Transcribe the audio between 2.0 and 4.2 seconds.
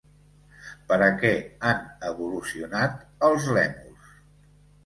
evolucionat els lèmurs?